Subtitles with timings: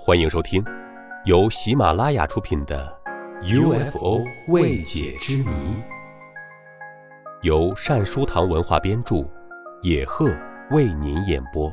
[0.00, 0.64] 欢迎收听，
[1.24, 2.96] 由喜马拉雅出品的
[3.90, 5.44] 《UFO 未解之谜》，
[7.42, 9.28] 由善书堂文化编著，
[9.82, 10.30] 野鹤
[10.70, 11.70] 为您演播。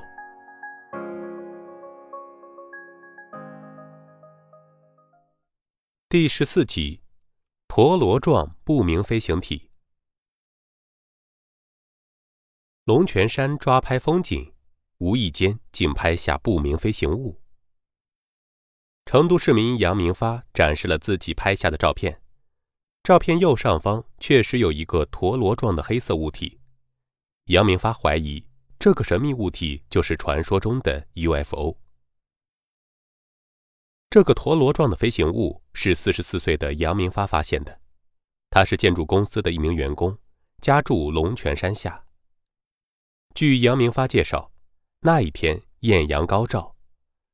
[6.10, 7.02] 第十四集：
[7.68, 9.70] 陀螺状不明飞行体。
[12.86, 14.52] 龙泉山抓拍风景，
[14.98, 17.40] 无意间竟拍下不明飞行物。
[19.06, 22.22] 成都市民杨明发展示了自己拍下的照片，
[23.04, 26.60] 照片右上方确实有一个陀螺状的黑色物体。
[27.46, 28.44] 杨明发怀疑
[28.80, 31.78] 这个神秘物体就是传说中的 UFO。
[34.10, 37.80] 这个陀螺状的飞行物是四十四岁的杨明发发现的，
[38.50, 40.18] 他是建筑公司的一名员工，
[40.62, 42.06] 家住龙泉山下。
[43.36, 44.52] 据杨明发介绍，
[45.02, 46.75] 那一天艳阳高照。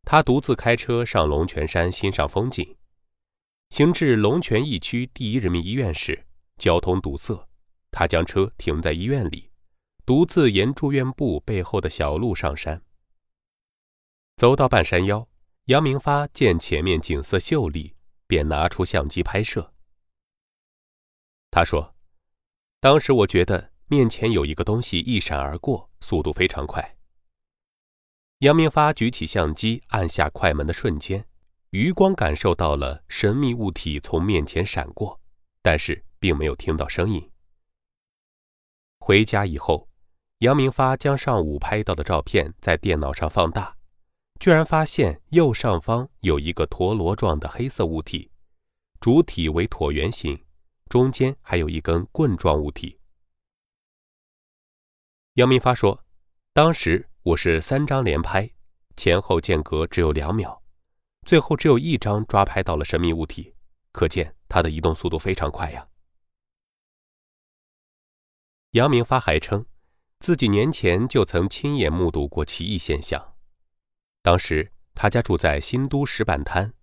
[0.03, 2.75] 他独自开车上龙泉山欣赏风景，
[3.69, 6.25] 行至龙泉驿区第一人民医院时，
[6.57, 7.47] 交通堵塞，
[7.91, 9.49] 他将车停在医院里，
[10.05, 12.81] 独自沿住院部背后的小路上山。
[14.37, 15.27] 走到半山腰，
[15.65, 17.95] 杨明发见前面景色秀丽，
[18.27, 19.73] 便拿出相机拍摄。
[21.51, 21.95] 他说
[22.79, 26.95] ：“当时我觉得面前有一个东西一闪而过，速度非常快。”
[28.41, 31.23] 杨明发举起相机，按下快门的瞬间，
[31.69, 35.19] 余光感受到了神秘物体从面前闪过，
[35.61, 37.29] 但是并没有听到声音。
[38.99, 39.87] 回家以后，
[40.39, 43.77] 杨明发将上午拍到的照片在电脑上放大，
[44.39, 48.31] 居然发现右上方有一个陀螺状的黑色物体，
[48.99, 50.43] 主体为椭圆形，
[50.89, 52.99] 中间还有一根棍状物体。
[55.35, 56.03] 杨明发说，
[56.53, 57.07] 当时。
[57.23, 58.49] 我是三张连拍，
[58.97, 60.59] 前后间隔只有两秒，
[61.23, 63.53] 最后只有一张抓拍到了神秘物体，
[63.91, 65.87] 可见它的移动速度非常快呀。
[68.71, 69.63] 杨明发还称，
[70.19, 73.35] 自己年前就曾亲眼目睹过奇异现象。
[74.23, 76.73] 当时他家住在新都石板滩，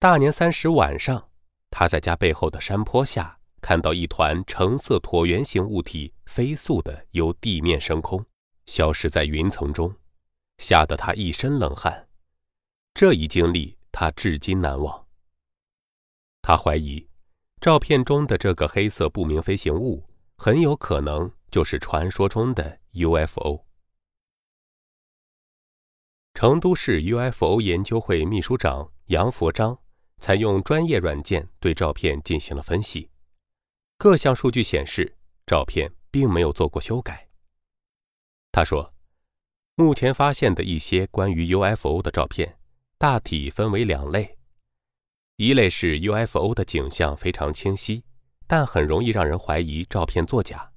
[0.00, 1.30] 大年三十晚上，
[1.70, 8.26] 他在家背后的山坡下看到一团橙色椭圆形物体飞速的由地面升空。
[8.66, 9.94] 消失在云层中，
[10.58, 12.08] 吓得他一身冷汗。
[12.94, 15.06] 这一经历他至今难忘。
[16.42, 17.08] 他怀疑，
[17.60, 23.64] 照片中的这个黑色不明飞行物很有可能就是传说中的 UFO。
[26.34, 29.78] 成都市 UFO 研究会秘书长杨佛章
[30.18, 33.10] 采用专业软件对照片进行了分析，
[33.98, 37.28] 各项数据显示，照片并没有做过修改。
[38.52, 38.92] 他说
[39.76, 42.58] ：“目前发现的一些关于 UFO 的照片，
[42.98, 44.38] 大体分为两类。
[45.36, 48.04] 一类是 UFO 的景象非常清晰，
[48.46, 50.70] 但很容易让人怀疑照片作假；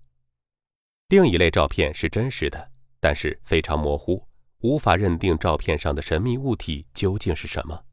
[1.10, 2.72] 另一类照片是真实的，
[3.02, 4.26] 但是非常模糊，
[4.60, 7.84] 无法认定照片上的神秘物体究竟是什么。”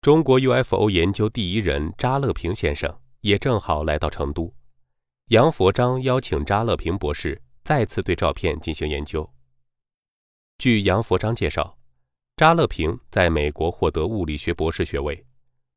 [0.00, 4.54] 中国 UFO 研究第一人扎乐平先生也正好来到成都。
[5.30, 9.28] 杨佛章邀请扎乐平博士再次对照片进行研究。
[10.56, 11.76] 据杨佛章介绍，
[12.36, 15.26] 扎乐平在美国获得物理学博士学位，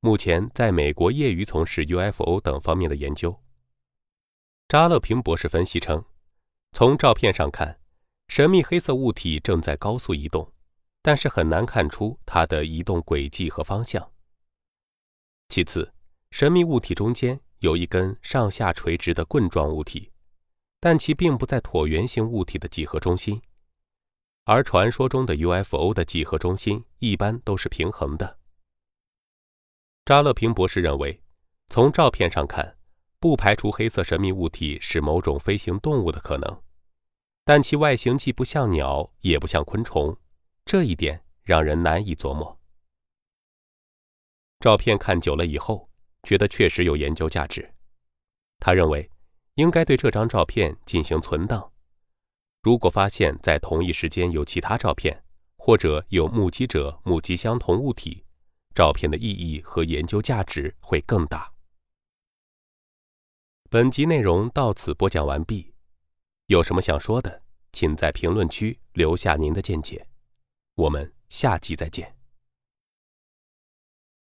[0.01, 3.35] 目前在美国业余从事 UFO 等方面的研究。
[4.67, 6.05] 扎乐平博士分析称，
[6.73, 7.79] 从照片上看，
[8.27, 10.53] 神秘黑色物体正在高速移动，
[11.01, 14.11] 但是很难看出它的移动轨迹和方向。
[15.47, 15.91] 其次，
[16.29, 17.41] 神秘物体中间。
[17.59, 20.11] 有一根上下垂直的棍状物体，
[20.79, 23.41] 但其并不在椭圆形物体的几何中心，
[24.45, 28.39] 而传说中的 UFO 的几何中心一般都是平衡的。
[30.05, 31.21] 扎勒平博士认为，
[31.67, 32.77] 从照片上看，
[33.19, 36.63] 不排除黑色神秘物体是某种飞行动物的可能，
[37.43, 40.17] 但其外形既不像鸟，也不像昆虫，
[40.63, 42.57] 这一点让人难以琢磨。
[44.61, 45.88] 照片看久了以后。
[46.23, 47.73] 觉得确实有研究价值，
[48.59, 49.09] 他认为
[49.55, 51.71] 应该对这张照片进行存档。
[52.61, 55.23] 如果发现，在同一时间有其他照片，
[55.57, 58.25] 或者有目击者目击相同物体，
[58.75, 61.51] 照片的意义和研究价值会更大。
[63.69, 65.73] 本集内容到此播讲完毕，
[66.47, 70.05] 有什么想说的，请在评论区留下您的见解。
[70.75, 72.18] 我们下集再见。